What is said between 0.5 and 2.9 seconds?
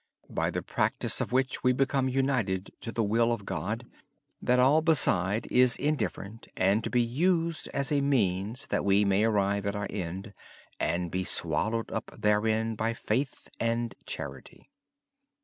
the practice of these we become united